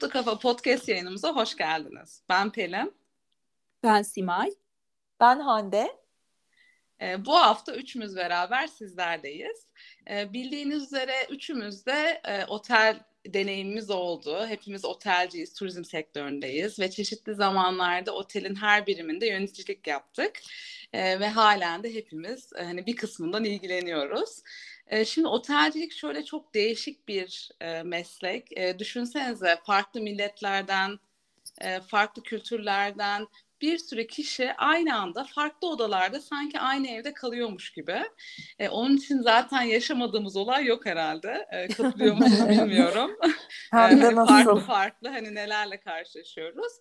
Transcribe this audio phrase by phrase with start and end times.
[0.00, 2.22] Mutlu Kafa Podcast yayınımıza hoş geldiniz.
[2.28, 2.94] Ben Pelin.
[3.82, 4.50] Ben Simay.
[5.20, 5.90] Ben Hande.
[7.00, 9.66] Ee, bu hafta üçümüz beraber sizlerdeyiz.
[10.10, 14.46] Ee, bildiğiniz üzere üçümüz de e, otel deneyimimiz oldu.
[14.46, 20.40] Hepimiz otelciyiz, turizm sektöründeyiz ve çeşitli zamanlarda otelin her biriminde yöneticilik yaptık.
[20.92, 24.42] Ee, ve halen de hepimiz e, hani bir kısmından ilgileniyoruz.
[25.06, 28.58] Şimdi otelcilik şöyle çok değişik bir e, meslek.
[28.58, 30.98] E, düşünsenize farklı milletlerden,
[31.60, 33.26] e, farklı kültürlerden
[33.60, 38.02] bir sürü kişi aynı anda farklı odalarda sanki aynı evde kalıyormuş gibi.
[38.58, 41.48] E, onun için zaten yaşamadığımız olay yok herhalde.
[41.50, 43.10] E, katılıyor musunuz bilmiyorum.
[43.70, 44.34] Hem de nasıl?
[44.34, 46.72] farklı farklı hani nelerle karşılaşıyoruz.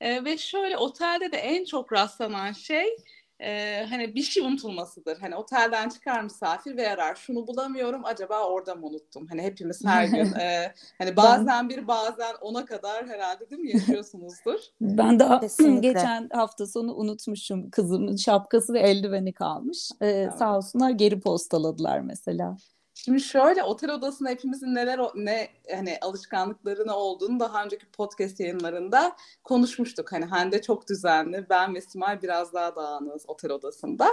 [0.00, 2.96] E, ve şöyle otelde de en çok rastlanan şey
[3.40, 5.18] e, hani bir şey unutulmasıdır.
[5.18, 7.14] Hani otelden çıkar misafir ve arar.
[7.14, 9.26] Şunu bulamıyorum acaba orada mı unuttum?
[9.26, 14.60] Hani hepimiz her gün e, hani bazen bir bazen ona kadar herhalde değil mi yaşıyorsunuzdur?
[14.80, 15.88] Ben daha Kesinlikle.
[15.92, 19.90] geçen hafta sonu unutmuşum kızımın şapkası ve eldiveni kalmış.
[20.00, 20.38] Ee, Evet.
[20.38, 22.56] Sağ olsunlar geri postaladılar mesela.
[23.06, 29.16] Şimdi şöyle otel odasında hepimizin neler ne hani alışkanlıkları ne olduğunu daha önceki podcast yayınlarında
[29.44, 30.12] konuşmuştuk.
[30.12, 34.08] Hani Hande çok düzenli, ben ve Simay biraz daha dağınığız otel odasında.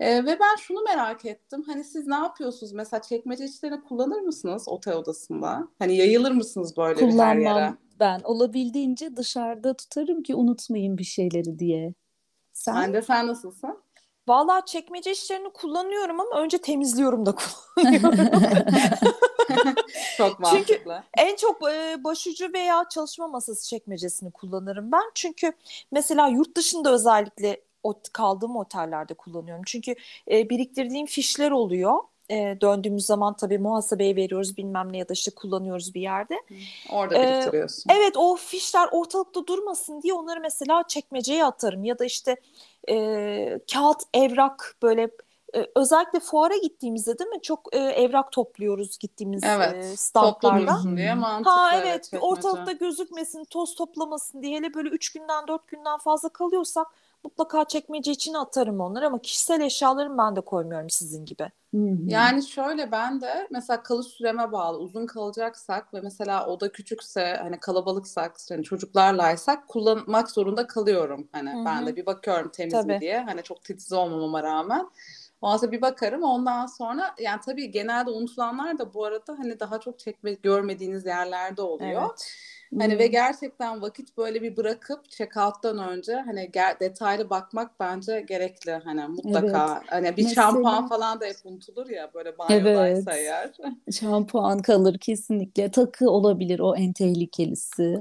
[0.00, 1.62] Ee, ve ben şunu merak ettim.
[1.66, 2.72] Hani siz ne yapıyorsunuz?
[2.72, 5.68] Mesela çekmece içlerini kullanır mısınız otel odasında?
[5.78, 7.52] Hani yayılır mısınız böyle bir her yere?
[7.52, 8.20] Kullanmam ben.
[8.24, 11.94] Olabildiğince dışarıda tutarım ki unutmayayım bir şeyleri diye.
[12.52, 12.72] Sen?
[12.72, 13.78] Hande sen nasılsın?
[14.28, 17.34] Vallahi çekmece işlerini kullanıyorum ama önce temizliyorum da
[17.76, 18.18] kullanıyorum.
[20.16, 21.02] Çok Çünkü- mantıklı.
[21.18, 21.60] en çok
[22.04, 25.10] başucu veya çalışma masası çekmecesini kullanırım ben.
[25.14, 25.52] Çünkü
[25.92, 27.60] mesela yurt dışında özellikle
[28.12, 29.62] kaldığım otellerde kullanıyorum.
[29.66, 29.94] Çünkü
[30.28, 31.98] biriktirdiğim fişler oluyor.
[32.30, 36.34] E, döndüğümüz zaman tabii muhasebeye veriyoruz bilmem ne ya da işte kullanıyoruz bir yerde.
[36.92, 37.92] Orada Ee, biriktiriyorsun.
[37.98, 42.36] Evet o fişler ortalıkta durmasın diye onları mesela çekmeceye atarım ya da işte
[42.88, 45.10] e, kağıt evrak böyle
[45.54, 49.84] e, özellikle fuara gittiğimizde değil mi çok e, evrak topluyoruz gittiğimiz Evet.
[49.84, 49.96] e,
[50.96, 51.50] diye mantıklı.
[51.50, 52.26] Ha evet, evet çekmece.
[52.26, 56.86] ortalıkta gözükmesin toz toplamasın diye hele böyle üç günden dört günden fazla kalıyorsak
[57.24, 61.50] mutlaka çekmece içine atarım onları ama kişisel eşyalarımı ben de koymuyorum sizin gibi.
[62.06, 67.60] Yani şöyle ben de mesela kalış süreme bağlı uzun kalacaksak ve mesela oda küçükse hani
[67.60, 73.00] kalabalıksak hani çocuklarlaysak kullanmak zorunda kalıyorum hani Hı ben de bir bakıyorum temiz mi Tabii.
[73.00, 74.90] diye hani çok titiz olmamama rağmen
[75.40, 79.98] o bir bakarım ondan sonra yani tabii genelde unutulanlar da bu arada hani daha çok
[79.98, 82.02] çekme görmediğiniz yerlerde oluyor.
[82.02, 82.34] Evet.
[82.78, 82.98] Hani Hı.
[82.98, 89.08] ve gerçekten vakit böyle bir bırakıp check-out'tan önce hani ger- detaylı bakmak bence gerekli hani
[89.08, 89.82] mutlaka.
[89.86, 93.20] Hani bir Mesela- şampuan falan da hep unutulur ya böyle banyodaysa Evet.
[93.26, 93.52] eğer.
[94.00, 95.70] Şampuan kalır kesinlikle.
[95.70, 97.54] Takı olabilir o en tehlikeli.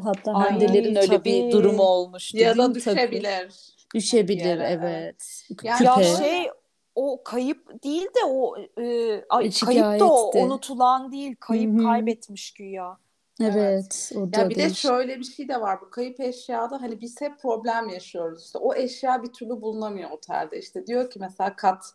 [0.04, 1.50] Hatta Ay, Hande'lerin öyle bir tabii.
[1.52, 2.74] durumu olmuştu Ya da mi?
[2.74, 2.96] Takı.
[2.98, 3.54] düşebilir.
[3.96, 5.44] Düşebilir yere, evet.
[5.64, 6.04] Yani Ya Küpe.
[6.18, 6.50] şey
[6.96, 10.40] o kayıp değil de o e, ay, Şikayet kayıp da o de.
[10.44, 11.84] unutulan değil kayıp Hı hı.
[11.84, 12.98] kaybetmiş güya.
[13.42, 17.02] Evet, o da Ya bir de şöyle bir şey de var bu kayıp eşyada hani
[17.02, 21.56] biz hep problem yaşıyoruz işte o eşya bir türlü bulunamıyor otelde işte diyor ki mesela
[21.56, 21.86] kat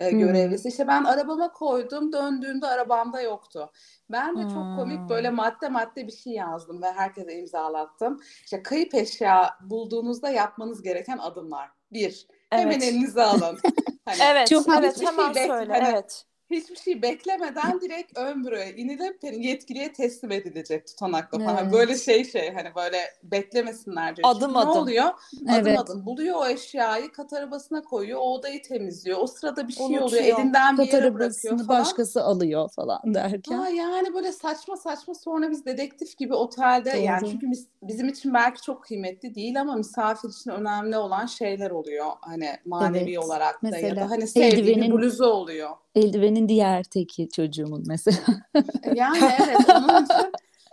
[0.00, 0.18] e, Hmm.
[0.18, 3.70] görevlisi işte ben arabama koydum döndüğümde arabamda yoktu.
[4.10, 5.08] Ben de çok komik Hmm.
[5.08, 8.20] böyle madde madde bir şey yazdım ve herkese imzalattım.
[8.44, 11.68] İşte kayıp eşya bulduğunuzda yapmanız gereken adımlar.
[11.92, 12.82] Bir, hemen Evet.
[12.82, 13.58] elinize alın.
[14.04, 15.72] Hani Evet, Çok evet hemen şey söyle.
[15.72, 16.24] bekle- Evet.
[16.50, 21.62] Hiçbir şey beklemeden direkt ön büroya inilip hani yetkiliye teslim edilecek tutanakla falan.
[21.62, 21.72] Evet.
[21.72, 24.28] Böyle şey şey hani böyle beklemesinler diyor.
[24.30, 24.82] Adım Çünkü ne adım.
[24.82, 25.04] oluyor?
[25.04, 25.78] Adım Evet.
[25.78, 28.18] adım buluyor o eşyayı kat arabasına koyuyor.
[28.18, 29.18] O odayı temizliyor.
[29.20, 30.02] O sırada bir şey oluyor.
[30.02, 30.22] Unutuyor.
[30.24, 31.68] Elinden bir Kat yere bırakıyor falan.
[31.68, 33.58] başkası alıyor falan derken.
[33.58, 37.02] Ha, yani böyle saçma saçma sonra biz dedektif gibi otelde Doğru.
[37.02, 41.70] yani çünkü biz, bizim için belki çok kıymetli değil ama misafir için önemli olan şeyler
[41.70, 42.06] oluyor.
[42.20, 43.18] Hani manevi Evet.
[43.24, 45.70] olarak da ya Mesela da hani sevdiği bir eldivenin- bluzu oluyor.
[45.94, 48.18] Eldivenin diğer teki çocuğumun mesela.
[48.94, 50.32] Yani evet onun için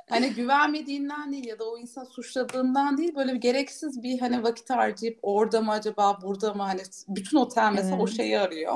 [0.10, 4.70] hani güvenmediğinden değil ya da o insan suçladığından değil böyle bir gereksiz bir hani vakit
[4.70, 8.16] harcayıp orada mı acaba burada mı hani bütün otel mesela o Evet.
[8.18, 8.76] şeyi arıyor.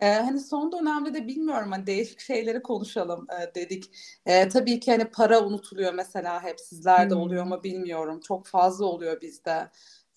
[0.00, 3.90] Ee, hani son dönemde de bilmiyorum hani değişik şeyleri konuşalım e, dedik.
[4.26, 7.20] Ee, tabii ki hani para unutuluyor mesela hep sizlerde Hmm.
[7.20, 8.20] oluyor mu bilmiyorum.
[8.20, 9.68] Çok fazla oluyor bizde.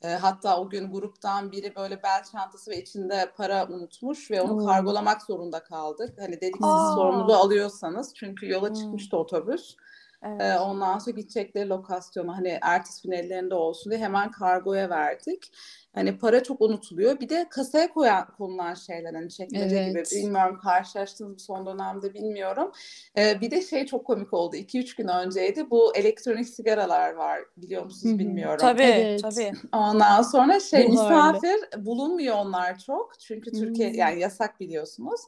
[0.04, 4.54] Ee, hatta o gün gruptan biri böyle bel çantası ve içinde para unutmuş ve onu
[4.54, 4.66] Oo.
[4.66, 6.14] kargolamak zorunda kaldık.
[6.20, 6.94] Hani dedik siz Aa.
[6.96, 8.74] sorumluluğu alıyorsanız çünkü yola Hmm.
[8.74, 9.76] çıkmıştı otobüs.
[10.24, 10.42] Evet.
[10.42, 15.52] Ee, ondan sonra gidecekleri lokasyonu hani ertesi gün ellerinde olsun diye hemen kargoya verdik.
[15.94, 17.20] Hani para çok unutuluyor.
[17.20, 20.12] Bir de kasaya koyan konulan şeyler hani çekmece Evet.
[20.12, 20.22] gibi.
[20.24, 22.72] Bilmiyorum karşılaştınız mı son dönemde bilmiyorum.
[23.18, 24.56] Ee, bir de şey çok komik oldu.
[24.56, 25.70] 2-3 gün önceydi.
[25.70, 27.40] Bu elektronik sigaralar var.
[27.58, 28.58] Biliyor musunuz bilmiyorum.
[28.62, 29.22] Tabii Evet.
[29.22, 29.52] tabii.
[29.74, 31.34] Ondan sonra şey Buharlı.
[31.34, 33.20] misafir bulunmuyor onlar çok.
[33.20, 33.96] Çünkü Türkiye Hmm.
[33.98, 35.22] yani yasak biliyorsunuz.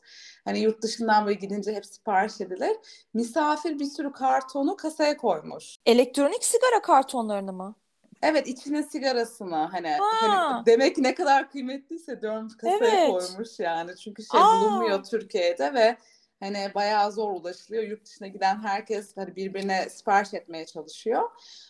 [0.45, 2.77] Hani yurt dışından böyle gidince hep sipariş edilir.
[3.13, 5.75] Misafir bir sürü kartonu kasaya koymuş.
[5.85, 7.75] Elektronik sigara kartonlarını mı?
[8.21, 10.05] Evet içine sigarasını hani, Ha.
[10.21, 13.09] hani demek ki ne kadar kıymetliyse diyorum kasaya Evet.
[13.09, 13.95] koymuş yani.
[13.95, 14.61] Çünkü şey Aa.
[14.61, 15.97] bulunmuyor Türkiye'de ve
[16.41, 17.83] hani bayağı zor ulaşılıyor.
[17.83, 21.29] Yurt dışına giden herkes hani birbirine sipariş etmeye çalışıyor.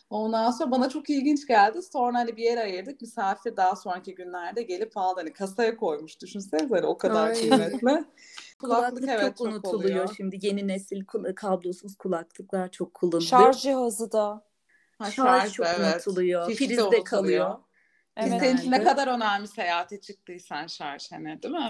[0.10, 1.82] Ondan sonra bana çok ilginç geldi.
[1.82, 3.02] Sonra hani bir yere ayırdık.
[3.02, 5.20] Misafir daha sonraki günlerde gelip aldı.
[5.20, 6.22] Hani kasaya koymuş.
[6.22, 7.34] Düşünsenize hani o kadar Ay.
[7.34, 8.06] kıymetli.
[8.60, 10.14] Kulaklık evet, çok unutuluyor oluyor.
[10.18, 10.38] şimdi.
[10.42, 13.30] Yeni nesil kablosuz kulaklıklar çok kullanılıyor.
[13.30, 14.44] Şarj cihazı da.
[14.98, 15.96] Ha, Şarj çok evet.
[15.96, 16.48] unutuluyor.
[16.48, 17.06] Fişi de Prizde unutuluyor.
[17.06, 17.56] kalıyor.
[18.18, 18.40] Evet.
[18.40, 21.70] senin için ne kadar önemli seyahate çıktıysan şarj hani değil mi?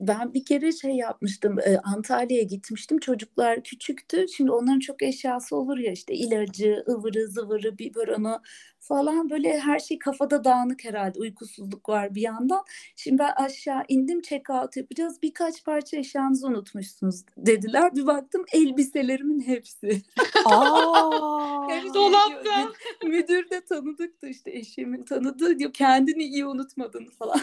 [0.00, 1.58] Ben bir kere şey yapmıştım.
[1.58, 2.98] e, Antalya'ya gitmiştim.
[2.98, 4.26] Çocuklar küçüktü.
[4.36, 8.42] Şimdi onların çok eşyası olur ya işte ilacı, ıvırı, zıvırı, biberonu
[8.90, 11.18] falan böyle her şey kafada dağınık herhalde.
[11.18, 12.64] Uykusuzluk var bir yandan.
[12.96, 15.22] Şimdi ben aşağı indim check out yapacağız.
[15.22, 17.94] Birkaç parça eşyanızı unutmuşsunuz dediler.
[17.94, 20.02] Bir baktım elbiselerimin hepsi.
[20.44, 21.68] Aa.
[21.70, 22.72] Hepsi Dolapta.
[23.04, 27.40] Müdür de tanıdıktı işte eşimin tanıdığı diyor kendini iyi unutmadın falan.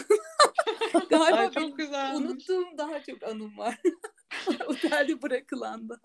[1.10, 2.16] Galiba Ay çok güzel.
[2.16, 3.78] unuttuğum daha çok anım var.
[4.66, 6.00] Otelde bırakılandan.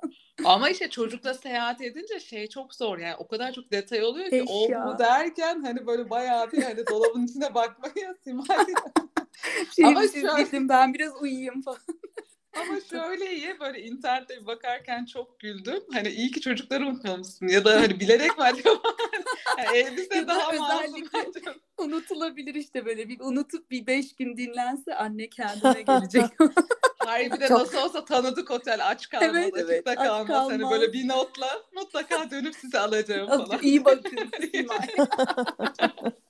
[0.45, 4.45] Ama işte çocukla seyahat edince şey çok zor yani o kadar çok detay oluyor ki
[4.47, 8.47] o bu derken hani böyle bayağı bir hani dolabın içine bakmaya simay.
[9.75, 11.79] Şey, Ama gidin ben biraz uyuyayım falan.
[12.55, 15.83] Ama şöyle iyi böyle internette bir bakarken çok güldüm.
[15.93, 18.81] Hani iyi ki çocukları unutmamışsın ya da hani bilerek mi acaba?
[19.57, 21.03] yani elbise Ya da daha masum?
[21.77, 26.25] Unutulabilir işte böyle bir unutup bir beş gün dinlense anne kendine gelecek.
[27.05, 30.29] Hayır bir de Çok- nasıl olsa tanıdık otel aç kalmaz, Evet, açıkta evet, aç kalmaz.
[30.29, 30.71] Hani kalmaz.
[30.71, 33.59] böyle bir notla mutlaka dönüp sizi alacağım falan.
[33.61, 34.31] İyi bakın.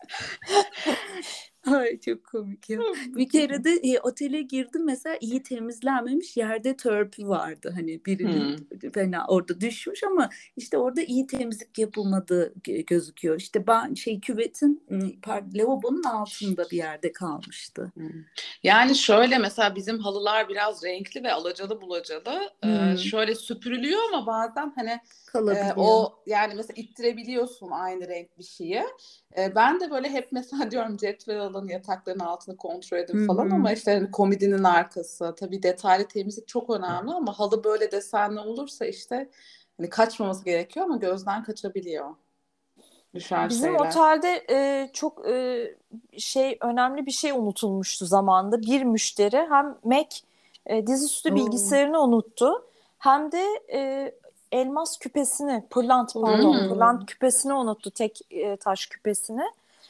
[1.71, 2.79] Ay çok komik ya.
[3.07, 9.25] Bir kere de e, otele girdim mesela iyi temizlenmemiş yerde törpü vardı hani birinin fena
[9.27, 13.39] orada düşmüş ama işte orada iyi temizlik yapılmadığı gö- gözüküyor.
[13.39, 14.83] İşte ben şey küvetin
[15.21, 17.91] pardon, lavabonun altında bir yerde kalmıştı.
[18.63, 22.49] Yani şöyle mesela bizim halılar biraz renkli ve alacalı bulacalı.
[22.63, 22.97] Ee, Hmm.
[22.97, 28.83] şöyle süpürülüyor ama bazen hani e, o yani mesela ittirebiliyorsun aynı renk bir şeyi.
[29.37, 33.49] E, ben de böyle hep mesela diyorum cetvel alın yatakların altını kontrol edin Hı falan
[33.49, 38.85] ama işte hani komodinin arkası tabii detaylı temizlik çok önemli ama halı böyle desenli olursa
[38.85, 39.29] işte
[39.77, 42.15] hani kaçmaması gerekiyor ama gözden kaçabiliyor.
[43.15, 43.89] Düşen Bizim şeyler.
[43.89, 45.65] otelde e, çok e,
[46.17, 48.61] şey önemli bir şey unutulmuştu zamanında.
[48.61, 50.17] Bir müşteri hem Mac
[50.65, 52.65] e, dizüstü bilgisayarını unuttu
[52.97, 53.43] hem de
[53.73, 54.11] e,
[54.53, 56.69] elmas küpesini, pırlant pardon, Hmm.
[56.69, 57.91] pırlant küpesini unuttu.
[57.91, 59.43] Tek e, taş küpesini.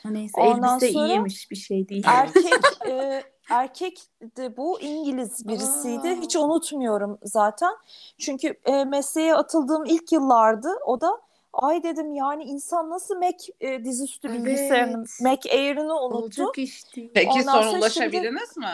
[0.06, 2.04] Neyse Ondan elbise sonra iyiymiş bir şey değil.
[2.08, 2.54] Erkek
[2.88, 4.02] e, erkek
[4.38, 6.10] de bu İngiliz birisiydi.
[6.10, 6.22] Aa.
[6.22, 7.74] Hiç unutmuyorum zaten.
[8.18, 10.70] Çünkü e, mesleğe atıldığım ilk yıllardı.
[10.86, 11.22] O da
[11.54, 14.46] ay dedim yani insan nasıl Mac e, dizüstü Evet.
[14.46, 16.18] bilgisayarını Mac Air'ını unuttu.
[16.44, 17.12] Olacak iş değil.
[17.14, 18.70] Peki Ondan sonra sonra ulaşabildiniz mi?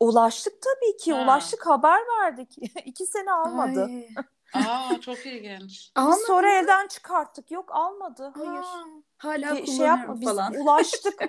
[0.00, 1.12] Ulaştık tabii ki.
[1.12, 1.24] Ha.
[1.24, 2.56] Ulaştık haber verdik.
[2.84, 3.90] İki sene almadı.
[4.54, 5.70] Aa çok ilginç.
[5.70, 7.50] Biz Almadı sonra elden çıkarttık.
[7.50, 8.32] Yok almadı.
[8.36, 8.50] Hayır.
[8.62, 8.84] Aa,
[9.18, 10.54] hala kullanıyorum şey yapma biz falan.
[10.60, 11.22] ulaştık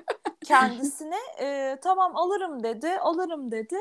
[0.45, 3.77] kendisine E, tamam alırım dedi alırım dedi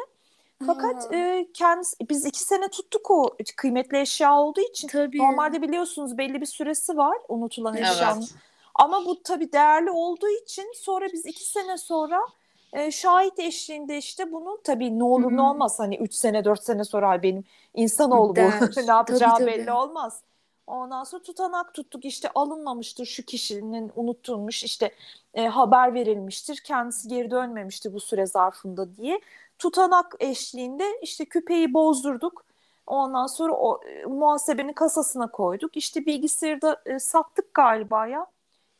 [0.66, 5.18] fakat Aa, e, kendisi biz iki sene tuttuk o kıymetli eşya olduğu için tabii.
[5.18, 7.88] normalde biliyorsunuz belli bir süresi var unutulan Evet.
[7.92, 8.34] eşyanın Evet.
[8.74, 12.20] ama bu tabii değerli olduğu için sonra biz iki sene sonra
[12.76, 16.64] e, şahit eşliğinde işte bunu tabii ne olur Hı ne olmaz hani üç sene dört
[16.64, 18.60] sene sonra "Ay benim insanoğlu bu Der.
[18.76, 20.22] ne yapacağı Tabii, belli olmaz.
[20.66, 24.94] Ondan sonra tutanak tuttuk işte alınmamıştır şu kişinin unutulmuş işte
[25.34, 29.20] e, haber verilmiştir kendisi geri dönmemişti bu süre zarfında diye
[29.58, 32.44] tutanak eşliğinde işte küpeyi bozdurduk.
[32.86, 35.76] Ondan sonra o e, muhasebenin kasasına koyduk.
[35.76, 38.26] İşte bilgisayarı da e, sattık galiba ya.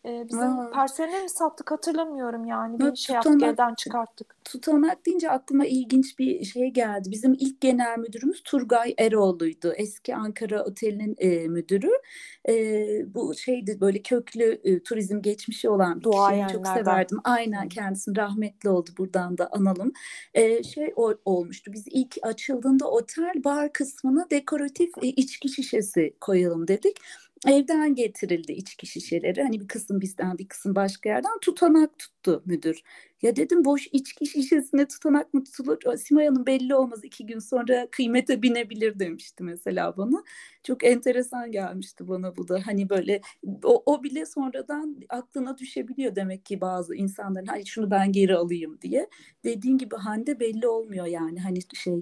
[0.06, 0.70] E, bizim Aa.
[0.70, 2.80] personel mi sattık hatırlamıyorum yani.
[2.80, 4.36] Bir şey yaptık elden çıkarttık.
[4.44, 7.10] Tutanak deyince aklıma ilginç bir şey geldi.
[7.10, 9.72] Bizim ilk genel müdürümüz Turgay Eroğlu'ydu.
[9.76, 11.90] Eski Ankara Oteli'nin e, müdürü.
[12.48, 12.54] E,
[13.14, 16.54] bu şeydi böyle köklü e, turizm geçmişi olan bir kişi.
[16.54, 17.18] Çok severdim.
[17.24, 17.68] Aynen Hı.
[17.68, 18.90] kendisinin rahmetli oldu.
[18.98, 19.92] Buradan da analım.
[20.34, 21.72] E, şey o, olmuştu.
[21.72, 26.96] Biz ilk açıldığında otel bar kısmına dekoratif e, içki şişesi koyalım dedik.
[27.46, 29.42] Evden getirildi içki şişeleri.
[29.42, 32.82] Hani bir kısım bizden bir kısım başka yerden tutanak tuttu müdür.
[33.22, 35.78] Ya dedim boş içki şişesine tutanak mı tutulur?
[35.96, 40.24] Simay Hanım belli olmaz iki gün sonra kıymete binebilir demişti mesela bana.
[40.62, 42.60] Çok enteresan gelmişti bana bu da.
[42.66, 43.20] Hani böyle
[43.64, 47.46] o, o bile sonradan aklına düşebiliyor demek ki bazı insanların.
[47.46, 49.08] Hani şunu ben geri alayım diye.
[49.44, 51.40] Dediğin gibi Hande belli olmuyor yani.
[51.40, 52.00] Hani şey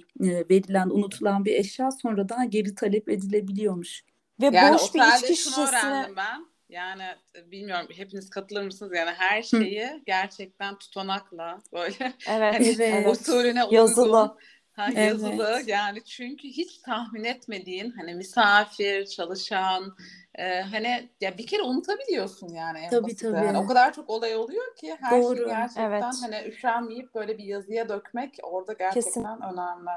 [0.51, 4.05] verilen unutulan bir eşya sonradan geri talep edilebiliyormuş.
[4.41, 5.65] Ve yani boş bir içki şişesine...
[5.69, 6.47] öğrendim ben.
[6.69, 7.03] Yani
[7.37, 8.93] e, bilmiyorum hepiniz katılır mısınız?
[8.95, 10.01] Yani her şeyi Hı.
[10.07, 13.09] gerçekten tutanakla böyle evet, hani evet.
[13.09, 14.37] usulüne yazılı.
[14.73, 15.09] Ha, evet.
[15.09, 19.97] yazılı yani çünkü hiç tahmin etmediğin hani misafir, çalışan
[20.35, 23.37] e, hani ya bir kere unutabiliyorsun yani en tabii, tabii.
[23.37, 25.37] Yani o kadar çok olay oluyor ki her Doğru.
[25.37, 26.05] şey gerçekten evet.
[26.23, 29.25] hani üşenmeyip böyle bir yazıya dökmek orada gerçekten Kesin.
[29.25, 29.91] önemli.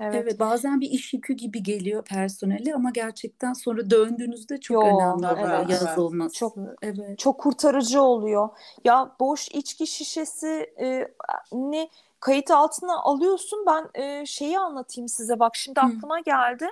[0.00, 0.14] Evet.
[0.22, 5.26] evet bazen bir iş yükü gibi geliyor personeli ama gerçekten sonra döndüğünüzde çok Yo, önemli
[5.40, 6.34] evet, yazılması.
[6.34, 7.18] Çok evet.
[7.18, 8.48] çok kurtarıcı oluyor.
[8.84, 11.08] Ya boş içki şişesi e,
[11.52, 11.88] ne
[12.20, 13.64] kayıt altına alıyorsun.
[13.66, 15.38] Ben e, şeyi anlatayım size.
[15.38, 15.84] Bak şimdi Hı.
[15.84, 16.70] aklıma geldi.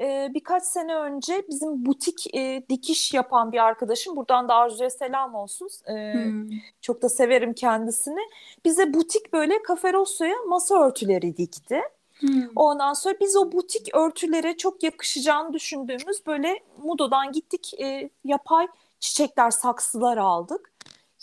[0.00, 5.34] E, birkaç sene önce bizim butik e, dikiş yapan bir arkadaşım buradan da Arzu'ya selam
[5.34, 5.68] olsun.
[5.86, 6.50] E, hmm.
[6.80, 8.20] Çok da severim kendisini.
[8.64, 11.80] Bize butik böyle kaferosya masa örtüleri dikti.
[12.20, 12.48] Hmm.
[12.56, 18.68] Ondan sonra biz o butik örtülere çok yakışacağını düşündüğümüz böyle Mudo'dan gittik e, yapay
[19.00, 20.72] çiçekler, saksılar aldık.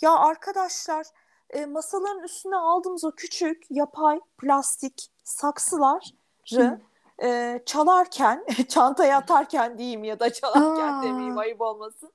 [0.00, 1.06] Ya arkadaşlar
[1.50, 6.80] e, masaların üstüne aldığımız o küçük yapay plastik saksıları
[7.22, 11.02] e, çalarken, çantaya atarken diyeyim ya da çalarken Aa.
[11.02, 12.12] demeyeyim ayıp olmasın.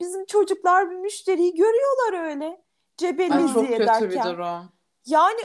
[0.00, 2.62] Bizim çocuklar bir müşteriyi görüyorlar öyle.
[2.96, 3.86] Cebellizi ederken.
[3.86, 4.68] Çok kötü bir durum.
[5.10, 5.40] Yani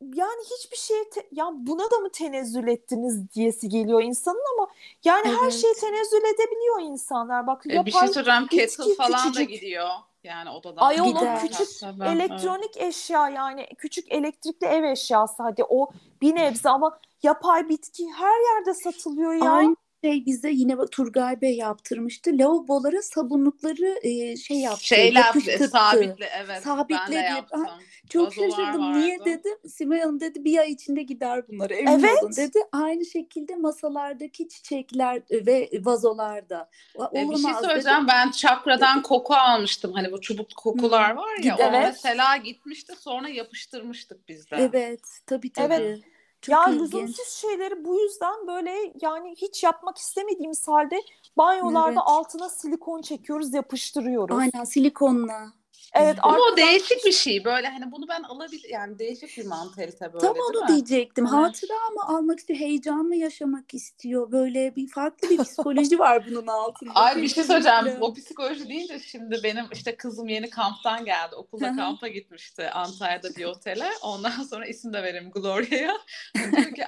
[0.00, 4.68] yani hiçbir şey te- ya buna da mı tenezzül ettiniz diyesi geliyor insanın ama
[5.04, 5.38] yani evet.
[5.40, 7.46] her şeyi tenezzül edebiliyor insanlar.
[7.46, 9.36] Bak e, bir şey söyleyeceğim kettle falan küçücük.
[9.36, 9.88] da gidiyor.
[10.24, 10.82] Yani odadan.
[10.82, 12.88] Ayol o küçük Tabii, elektronik evet.
[12.88, 15.90] eşya yani küçük elektrikli ev eşyası hadi o
[16.22, 19.52] bir nebze ama yapay bitki her yerde satılıyor ya.
[19.52, 22.30] Aynı şey bize yine Turgay Bey yaptırmıştı.
[22.34, 24.86] Lavabolara sabunlukları e, şey yaptı.
[24.86, 26.62] Şeyle sabitle evet.
[26.62, 27.00] Sabitledi.
[27.06, 27.66] Ben de yaptım.
[28.10, 28.80] çok şaşırdım.
[28.80, 28.98] Vardı.
[28.98, 29.58] Niye dedim.
[29.68, 31.70] Simay Hanım dedi bir ay içinde gider bunlar.
[31.70, 32.22] Emin evet.
[32.22, 32.58] olun dedi.
[32.72, 36.70] Aynı şekilde masalardaki çiçekler ve vazolarda.
[37.14, 37.98] E, bir şey söyleyeceğim.
[37.98, 38.08] Dedim.
[38.08, 39.92] Ben çakradan koku almıştım.
[39.92, 41.56] Hani bu çubuk kokular var ya.
[41.58, 41.74] Evet.
[41.74, 44.56] O mesela gitmişti sonra yapıştırmıştık biz de.
[44.56, 45.00] Evet.
[45.26, 45.74] Tabii tabii.
[45.74, 46.15] Evet.
[46.40, 46.80] Çok ya ilginç.
[46.80, 51.02] lüzumsuz şeyleri bu yüzden böyle yani hiç yapmak istemediğimiz halde
[51.36, 52.02] banyolarda evet.
[52.04, 54.38] altına silikon çekiyoruz, yapıştırıyoruz.
[54.38, 55.52] Aynen silikonla.
[55.94, 57.44] Evet, Ama o değişik bir şey.
[57.44, 60.26] Böyle hani bunu ben alabilir yani değişik bir mantalite böyle.
[60.26, 61.24] Tam onu diyecektim.
[61.26, 61.34] Evet.
[61.34, 64.32] Hatıra mı almak istiyor, heyecan mı yaşamak istiyor?
[64.32, 66.94] Böyle bir farklı bir psikoloji var bunun altında.
[66.94, 67.98] Ay bir şey söyleyeceğim.
[68.00, 71.34] O psikoloji deyince şimdi benim işte kızım yeni kamptan geldi.
[71.34, 73.90] Okulda kampa gitmişti Antalya'da bir otele.
[74.02, 75.96] Ondan sonra isim de verim Gloria'ya.
[76.34, 76.84] diyor ki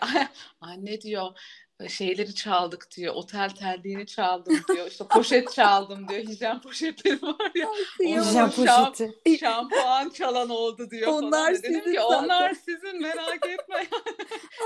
[0.61, 1.33] anne diyor
[1.87, 3.14] şeyleri çaldık diyor.
[3.14, 4.87] Otel terliğini çaldım diyor.
[4.87, 6.20] İşte poşet çaldım diyor.
[6.20, 7.68] Hijyen poşetleri var ya.
[8.00, 9.38] Hijyen poşeti.
[9.40, 11.12] Şampuan çalan oldu diyor.
[11.12, 11.54] Onlar falan.
[11.54, 13.76] sizin Dedim ki onlar sizin merak etme.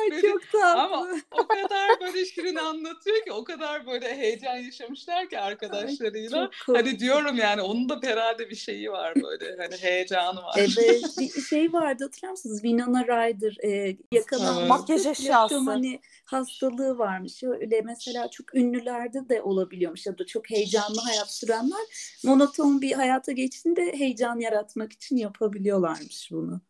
[0.01, 0.81] Ay çok tatlı.
[0.81, 6.41] Ama o kadar böyle şirin anlatıyor ki o kadar böyle heyecan yaşamışlar ki arkadaşlarıyla.
[6.69, 9.57] Ay, hani diyorum yani onun da herhalde bir şeyi var böyle.
[9.57, 10.55] Hani heyecanı var.
[10.57, 11.19] Evet.
[11.19, 12.63] bir şey vardı hatırlar mısınız?
[12.63, 14.69] Winona Ryder e, yakalanan evet.
[14.69, 15.59] makyaj eşyası.
[15.59, 17.43] Hani hastalığı varmış.
[17.43, 21.81] Öyle mesela çok ünlülerde de olabiliyormuş ya da çok heyecanlı hayat sürenler
[22.25, 26.61] monoton bir hayata geçtiğinde heyecan yaratmak için yapabiliyorlarmış bunu.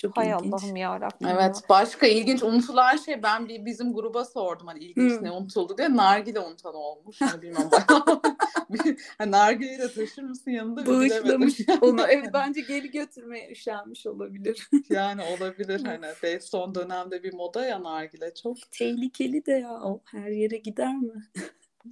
[0.00, 0.52] Çok Hay ilginç.
[0.52, 1.28] Allah'ım yarabbim.
[1.28, 1.68] Evet ya.
[1.68, 5.24] başka ilginç unutulan şey ben bir bizim gruba sordum hani ilginç hmm.
[5.24, 7.20] ne unutuldu diye nargile unutan olmuş.
[7.20, 7.70] Hani bilmem
[9.18, 10.86] hani nargileyi de taşır mısın yanında?
[10.86, 12.02] Bağışlamış onu.
[12.08, 14.68] Evet bence geri götürmeye üşenmiş olabilir.
[14.90, 16.06] yani olabilir hani.
[16.22, 18.56] Belki son dönemde bir moda ya nargile çok.
[18.72, 21.12] Tehlikeli de ya o her yere gider mi?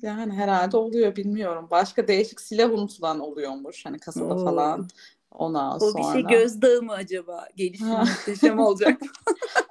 [0.02, 1.68] Yani herhalde oluyor bilmiyorum.
[1.70, 4.44] Başka değişik silah unutulan oluyormuş hani kasada Oo.
[4.44, 4.88] falan.
[5.30, 5.98] Ondan o sonra.
[5.98, 7.48] bir şey gözdağı mı acaba?
[7.56, 9.00] Gelişim muhteşem olacak.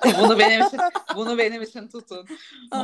[0.21, 0.79] bunu benim için
[1.15, 2.27] bunu benim için tutun.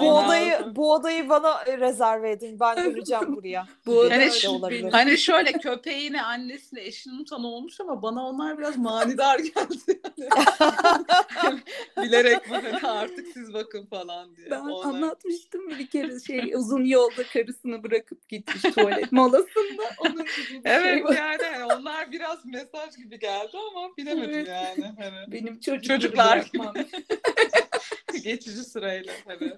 [0.01, 2.59] bu odayı bu odayı bana rezerve edin.
[2.59, 3.67] Ben göreceğim buraya.
[3.85, 4.91] bu oda hani, öyle olabilir.
[4.91, 10.01] Hani şöyle köpeğine, annesine, eşinin utan olmuş ama bana onlar biraz manidar geldi.
[12.03, 14.51] Bilerek mi hani artık siz bakın falan diye.
[14.51, 14.85] Ben onlar...
[14.85, 19.83] anlatmıştım bir kere şey uzun yolda karısını bırakıp gitmiş tuvalet molasında.
[19.99, 24.47] Onun gibi evet şey yani hani onlar biraz mesaj gibi geldi ama bilemedim evet.
[24.47, 24.93] yani.
[24.99, 26.51] Hani Benim çocuklar.
[28.23, 29.55] Geçici sırayla tabii.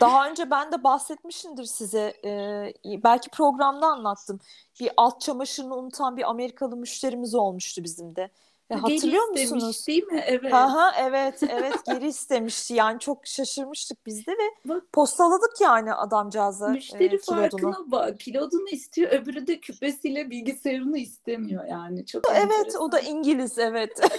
[0.00, 2.14] Daha önce ben de bahsetmişimdir size.
[2.24, 4.40] Ee, belki programda anlattım.
[4.80, 8.30] Bir alt çamaşırını unutan bir Amerikalı müşterimiz olmuştu bizim de.
[8.70, 9.76] Ve hatırlıyor Geri musunuz?
[9.76, 10.24] istemiş, değil mi?
[10.26, 10.52] Evet.
[10.54, 14.82] Aha, evet evet geri istemişti yani çok şaşırmıştık biz de ve Bak.
[14.92, 17.36] postaladık yani adamcağıza Müşteri e, kilodunu.
[17.36, 18.20] farkına bak.
[18.20, 22.06] Kilodunu istiyor, öbürü de küpesiyle bilgisayarını istemiyor yani.
[22.06, 22.82] Çok Evet enteresan.
[22.82, 24.00] o da İngiliz evet.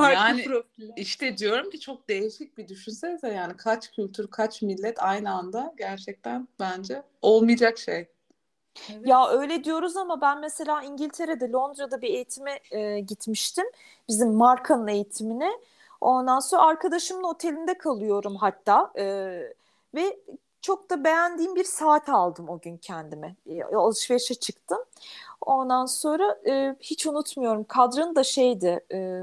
[0.00, 0.94] farklı Yani- profiller.
[0.96, 6.48] İşte diyorum ki çok değişik bir düşünsenize yani kaç kültür, kaç millet aynı anda gerçekten
[6.60, 8.08] bence olmayacak şey.
[8.92, 9.06] Evet.
[9.06, 13.66] Ya öyle diyoruz ama ben mesela İngiltere'de Londra'da bir eğitime e, gitmiştim.
[14.08, 15.50] Bizim markanın eğitimine.
[16.00, 18.92] Ondan sonra arkadaşımın otelinde kalıyorum hatta.
[18.98, 19.04] E,
[19.94, 20.18] ve
[20.60, 23.36] çok da beğendiğim bir saat aldım o gün kendime.
[23.46, 24.78] E, alışverişe çıktım.
[25.40, 27.64] Ondan sonra e, hiç unutmuyorum.
[27.64, 28.80] Kadranı da şeydi.
[28.92, 29.22] E,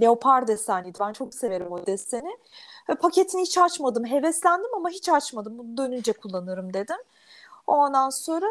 [0.00, 0.98] leopar desenliydi.
[1.00, 2.36] Ben çok severim o deseni.
[2.88, 4.04] Ve paketini hiç açmadım.
[4.04, 5.58] Heveslendim ama hiç açmadım.
[5.58, 6.96] Bunu dönünce kullanırım dedim.
[7.66, 8.46] Ondan sonra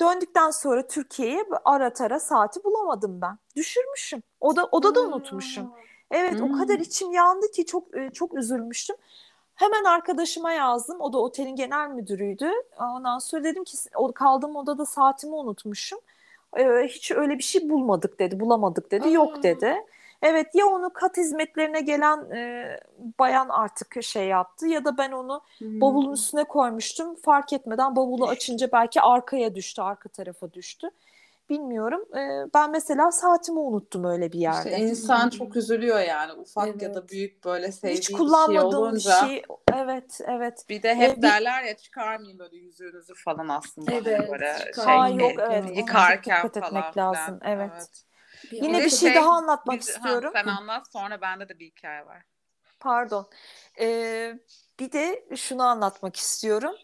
[0.00, 3.38] döndükten sonra Türkiye'ye ara tara saati bulamadım ben.
[3.56, 4.22] Düşürmüşüm.
[4.40, 5.70] O da odada unutmuşum.
[6.10, 6.58] Evet o Hmm.
[6.58, 8.96] kadar içim yandı ki çok e, çok üzülmüştüm.
[9.54, 11.00] Hemen arkadaşıma yazdım.
[11.00, 12.50] O da otelin genel müdürüydü.
[12.80, 15.98] Ondan sonra dedim ki o kaldığım odada saatimi unutmuşum.
[16.56, 18.40] Ee, hiç öyle bir şey bulmadık dedi.
[18.40, 19.04] Bulamadık dedi.
[19.04, 19.10] Aa.
[19.10, 19.76] Yok dedi.
[20.22, 22.80] Evet ya onu kat hizmetlerine gelen e,
[23.18, 25.80] bayan artık şey yaptı ya da ben onu Hmm.
[25.80, 27.14] bavulun üstüne koymuştum.
[27.14, 30.90] Fark etmeden bavulu açınca belki arkaya düştü, arka tarafa düştü.
[31.50, 32.04] Bilmiyorum.
[32.16, 34.70] Ee, ben mesela saatimi unuttum öyle bir yerde.
[34.70, 35.30] İşte insan Hmm.
[35.30, 37.10] çok üzülüyor yani ufak ya da Evet.
[37.10, 39.26] büyük böyle sevdiği Hiç bir şey kullanmadığım bir olunca.
[39.26, 39.42] şey.
[39.74, 40.64] Evet, evet.
[40.68, 43.92] Bir de hep Ee, bir- derler ya çıkarmayın böyle yüzüğünüzü falan aslında.
[43.92, 44.52] Hani Evet, böyle.
[44.86, 45.64] Aa şey, yok evet.
[45.64, 47.38] ona çok yıkarken falan etmek lazım.
[47.44, 48.04] Evet.
[48.50, 50.30] Bir Yine bir şey şey, daha anlatmak Biz- ha, istiyorum.
[50.34, 52.22] sen anlat sonra bende de bir hikaye var.
[52.80, 53.28] Pardon.
[53.80, 54.38] Ee,
[54.80, 56.74] bir de şunu anlatmak istiyorum.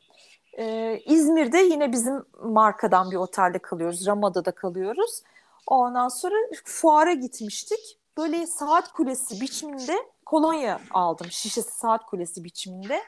[0.58, 4.06] Ee, İzmir'de yine bizim markadan bir otelde kalıyoruz.
[4.06, 5.22] Ramada'da kalıyoruz.
[5.66, 6.34] Ondan sonra
[6.64, 7.98] fuara gitmiştik.
[8.16, 9.96] Böyle saat kulesi biçiminde
[10.26, 11.26] kolonya aldım.
[11.30, 13.02] Şişesi saat kulesi biçiminde.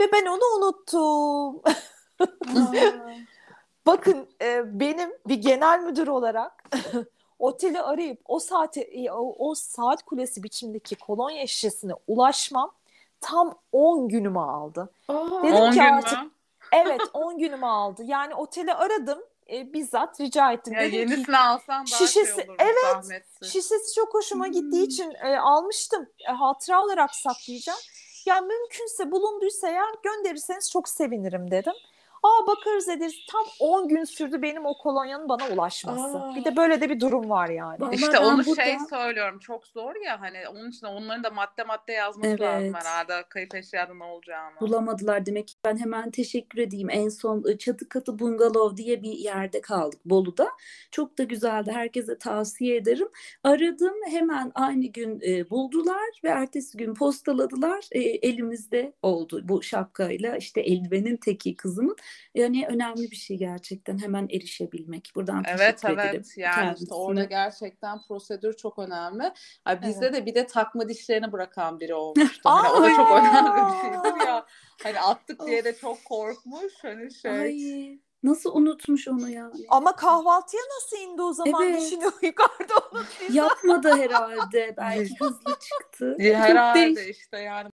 [0.00, 1.62] Ve ben onu unuttum.
[3.86, 6.64] Bakın e, benim bir genel müdür olarak
[7.38, 12.72] oteli arayıp o saate e, o, o saat kulesi biçimdeki kolonya şişesine ulaşmam
[13.20, 14.90] tam 10 günümü aldı.
[15.08, 16.30] Aa, Dedim 10 ki gün artık- mü?
[16.72, 18.02] Evet 10 günümü aldı.
[18.04, 19.18] Yani oteli aradım
[19.52, 20.74] e, bizzat rica ettim.
[20.74, 23.52] Ya Dedim ki yenisini alsan daha şişesi- şey olur evet, zahmetsiz.
[23.52, 24.52] şişesi çok hoşuma Hmm.
[24.52, 26.06] gittiği için e, almıştım.
[26.28, 27.78] E, hatıra olarak saklayacağım.
[28.26, 31.72] Ya mümkünse bulunduysa eğer gönderirseniz çok sevinirim dedim.
[32.22, 33.14] Aa bakarız ederiz.
[33.32, 36.18] Tam 10 gün sürdü benim o kolonyanın bana ulaşması.
[36.18, 36.34] Aa.
[36.34, 37.80] Bir de böyle de bir durum var yani.
[37.80, 41.64] Vallahi İşte onu burada- şey söylüyorum çok zor ya hani onun için onların da madde
[41.64, 42.40] madde yazması Evet.
[42.40, 44.60] lazım herhalde kayıp eşyada ne olacağını.
[44.60, 46.90] bulamadılar demek ki ben hemen teşekkür edeyim.
[46.90, 50.48] En son e, Çatı Katı Bungalov diye bir yerde kaldık Bolu'da.
[50.90, 51.70] Çok da güzeldi.
[51.72, 53.08] Herkese tavsiye ederim.
[53.44, 57.84] Aradım hemen aynı gün e, buldular ve ertesi gün postaladılar.
[57.92, 61.96] E, elimizde oldu bu şapkayla işte eldivenin teki kızımın.
[62.34, 65.12] Yani önemli bir şey gerçekten hemen erişebilmek.
[65.14, 66.94] Buradan Evet teşekkür ederim evet yani işte kendisine.
[66.94, 69.32] orada gerçekten prosedür çok önemli.
[69.64, 72.40] Ay bizde de bir de takma dişlerini bırakan biri olmuştu.
[72.48, 74.46] Hani o da çok önemli bir şeydir ya.
[74.82, 76.72] Hani attık diye de çok korkmuş.
[76.82, 77.30] Hani şey.
[77.30, 79.54] Ay nasıl unutmuş onu yani.
[79.68, 81.80] Ama kahvaltıya nasıl indi o zaman Evet.
[81.80, 83.32] dişini yukarıda unuttuysa?
[83.32, 84.74] Yapmadı herhalde.
[84.76, 86.16] Belki hızlı çıktı.
[86.18, 87.68] Çok Herhalde işte yani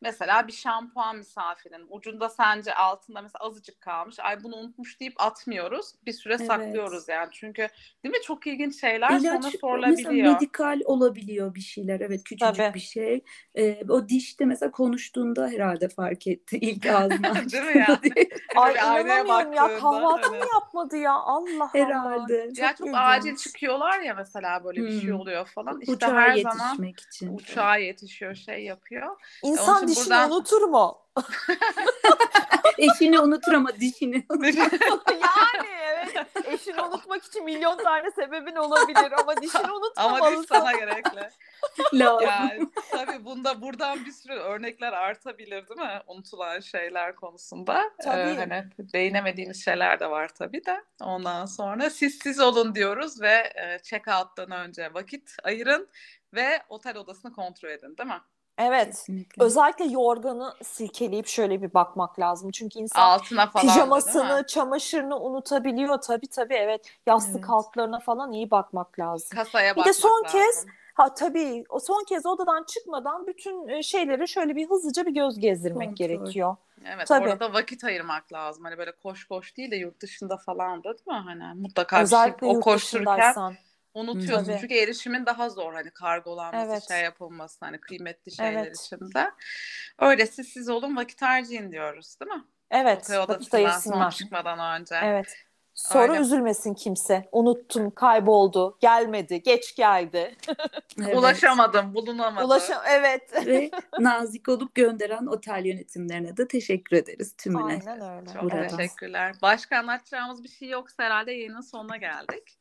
[0.00, 5.92] mesela bir şampuan misafirin ucunda sence altında mesela azıcık kalmış ay bunu unutmuş deyip atmıyoruz
[6.06, 6.46] bir süre Evet.
[6.46, 7.68] saklıyoruz yani çünkü
[8.04, 10.32] değil mi çok ilginç şeyler sonra İlaç mesela sorulabiliyor.
[10.32, 12.00] medikal olabiliyor bir şeyler.
[12.00, 12.74] Evet küçücük Tabii.
[12.74, 13.24] bir şey.
[13.54, 18.02] Ee, o dişte mesela konuştuğunda herhalde fark etti ilk ağzını Değil mi yani?
[18.02, 18.28] diye.
[18.56, 21.68] Ay aynaya inanamıyorum ya kahvaltı mı yapmadı ya Allah Allah.
[21.74, 22.50] Herhalde.
[22.56, 25.20] Ya çok acil çıkıyorlar ya mesela böyle bir şey Hmm.
[25.20, 25.80] oluyor falan.
[25.80, 27.36] İşte Uçağa her zaman yetişmek için.
[27.36, 29.16] uçağa yetişiyor şey yapıyor.
[29.42, 30.98] Onun İnsan dişini buradan- unutur mu?
[32.78, 34.26] Eşini unutur ama dişini
[35.10, 36.26] yani evet.
[36.46, 40.42] Eşini unutmak için milyon tane sebebin olabilir ama dişini Ama unutmamalısın.
[40.42, 41.28] diş sana gerekli.
[41.92, 42.28] lazım.
[42.28, 46.00] Yani tabii bunda buradan bir sürü örnekler artabilir değil mi?
[46.06, 47.90] Unutulan şeyler konusunda.
[48.02, 48.30] Tabii.
[48.30, 50.84] Ee, hani değinemediğimiz şeyler de var tabii de.
[51.00, 55.88] Ondan sonra siz siz olun diyoruz ve e, check-out'tan önce vakit ayırın
[56.34, 58.20] ve otel odasını kontrol edin değil mi?
[58.62, 58.86] Evet.
[58.86, 59.44] Kesinlikle.
[59.44, 62.50] Özellikle yorganı silkeleyip şöyle bir bakmak lazım.
[62.50, 64.46] Çünkü insan Altına falan da, pijamasını, mi?
[64.46, 65.98] çamaşırını unutabiliyor.
[65.98, 66.86] Tabii tabii evet.
[67.06, 67.50] Yastık Evet.
[67.50, 69.28] altlarına falan iyi bakmak lazım.
[69.36, 70.40] Kasaya Bir de bakmak son lazım.
[70.40, 75.14] kez Ha tabii o son kez odadan çıkmadan bütün e, şeyleri şöyle bir hızlıca bir
[75.14, 76.06] göz gezdirmek Kontrol.
[76.06, 76.56] gerekiyor.
[76.86, 77.28] Evet Tabii.
[77.28, 78.64] orada vakit ayırmak lazım.
[78.64, 81.24] Hani böyle koş koş değil de yurt dışında falan da değil mi?
[81.24, 83.54] Hani mutlaka bir Özellikle şey o yurt koştururken dışındaysan.
[83.94, 84.44] Unutuyorsun.
[84.46, 84.60] Tabii.
[84.60, 86.88] Çünkü erişimin daha zor hani kargolanması, Evet.
[86.88, 88.76] şey yapılması hani kıymetli şeyler Evet.
[88.80, 89.30] içinde.
[89.98, 92.44] Öylesi siz olun vakit harcayın diyoruz değil mi?
[92.70, 94.10] Evet, vakit ayırsınlar.
[94.10, 94.94] çıkmadan önce.
[95.04, 95.36] Evet.
[95.74, 96.22] Sonra Öyle.
[96.22, 97.28] üzülmesin kimse.
[97.32, 100.36] Unuttum, kayboldu, gelmedi, geç geldi.
[101.02, 101.16] Evet.
[101.16, 102.46] Ulaşamadım, bulunamadım.
[102.46, 103.46] Ulaşam evet.
[103.46, 107.62] Ve nazik olup gönderen otel yönetimlerine de teşekkür ederiz tümüne.
[107.64, 108.32] Aynen öyle.
[108.32, 108.76] Çok Burada.
[108.76, 109.34] teşekkürler.
[109.42, 112.58] Başka anlatacağımız bir şey yoksa herhalde yayının sonuna geldik.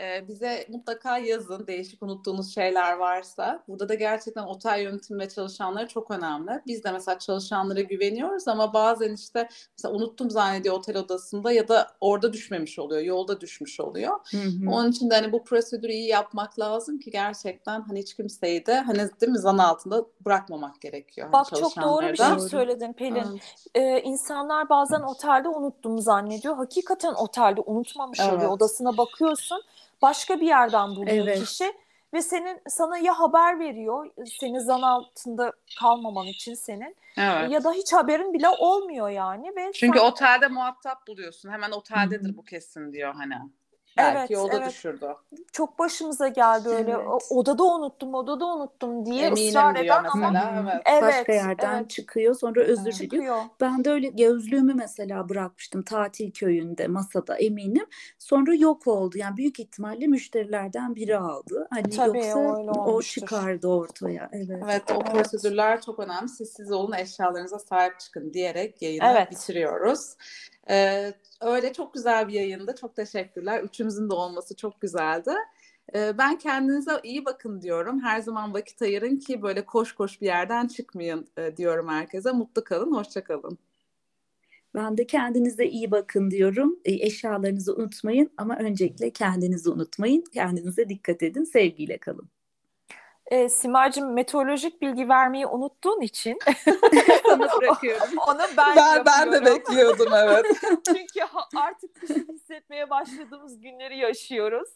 [0.00, 3.62] Ee, bize mutlaka yazın değişik unuttuğunuz şeyler varsa.
[3.68, 6.50] Burada da gerçekten otel yönetimi ve çalışanları çok önemli.
[6.66, 11.90] Biz de mesela çalışanlara güveniyoruz ama bazen işte mesela unuttum zannediyor otel odasında ya da
[12.00, 14.18] orada düşmemiş oluyor, yolda düşmüş oluyor.
[14.30, 14.70] Hı hı.
[14.70, 18.80] Onun için de hani bu prosedürü iyi yapmak lazım ki gerçekten hani hiç kimseyi de
[18.80, 21.26] hani değil mi zan altında bırakmamak gerekiyor.
[21.26, 23.14] hani Bak çok doğru bir şey söyledin Pelin.
[23.14, 23.56] Evet.
[23.74, 26.56] Ee, insanlar bazen otelde unuttum zannediyor.
[26.56, 28.32] Hakikaten otelde unutmamış Evet.
[28.32, 28.50] oluyor.
[28.50, 29.62] Odasına bakıyorsun.
[30.02, 31.38] Başka bir yerden buluyor Evet.
[31.40, 31.72] kişi
[32.14, 34.10] ve senin sana ya haber veriyor
[34.40, 37.50] seni zan altında kalmaman için senin Evet.
[37.50, 41.50] ya da hiç haberin bile olmuyor yani ve Çünkü sen- otelde muhatap buluyorsun.
[41.50, 42.36] Hemen oteldedir Hı hı.
[42.36, 43.34] bu kesin diyor hani.
[43.96, 44.68] Belki Evet, yolda evet.
[44.68, 45.06] düşürdü.
[45.52, 46.90] çok başımıza geldi öyle.
[46.92, 47.06] Evet.
[47.30, 50.56] O- Odada unuttum, odada unuttum diye Eminim ısrar diyor eden ama mesela.
[50.56, 50.68] Hı.
[50.70, 50.82] Evet.
[50.86, 52.94] evet, Başka yerden evet, çıkıyor sonra özür Evet.
[52.94, 53.10] diliyor.
[53.10, 53.36] çıkıyor.
[53.60, 57.86] Ben de öyle gözlüğümü mesela bırakmıştım tatil köyünde masada eminim.
[58.18, 59.18] Sonra yok oldu.
[59.18, 61.66] Yani büyük ihtimalle müşterilerden biri aldı.
[61.70, 64.28] Hani Tabii, yoksa o o çıkardı ortaya.
[64.32, 64.62] Evet.
[64.64, 65.12] Evet o Evet.
[65.12, 66.28] prosedürler çok önemli.
[66.28, 69.30] Siz siz olun eşyalarınıza sahip çıkın diyerek yayını Evet.
[69.30, 70.14] bitiriyoruz.
[70.70, 72.74] Ee, öyle çok güzel bir yayındı.
[72.80, 73.62] Çok teşekkürler.
[73.62, 75.30] Üçümüzün de olması çok güzeldi.
[75.94, 78.00] Ee, ben kendinize iyi bakın diyorum.
[78.00, 82.32] Her zaman vakit ayırın ki böyle koş koş bir yerden çıkmayın e, diyorum herkese.
[82.32, 83.58] Mutlu kalın, hoşça kalın.
[84.74, 86.80] Ben de kendinize iyi bakın diyorum.
[86.84, 90.24] E, eşyalarınızı unutmayın ama öncelikle kendinizi unutmayın.
[90.32, 91.44] Kendinize dikkat edin.
[91.44, 92.28] Sevgiyle kalın.
[93.32, 96.38] E, Simar'cığım meteorolojik bilgi vermeyi unuttuğun için
[97.26, 98.18] Sana bırakıyorum.
[98.28, 98.76] onu ben,
[99.36, 99.46] yapıyorum.
[99.46, 100.46] bekliyordum evet.
[100.86, 101.20] Çünkü
[101.56, 104.68] artık kışı hissetmeye başladığımız günleri yaşıyoruz.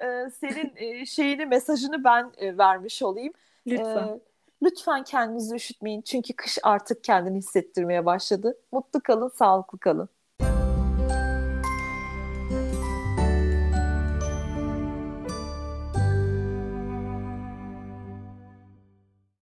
[0.00, 3.32] Ee, senin e, şeyini, mesajını ben e, vermiş olayım.
[3.66, 4.08] Lütfen.
[4.08, 4.20] Ee,
[4.62, 6.02] lütfen kendinizi üşütmeyin.
[6.02, 8.58] Çünkü kış artık kendini hissettirmeye başladı.
[8.72, 10.08] Mutlu kalın, sağlıklı kalın.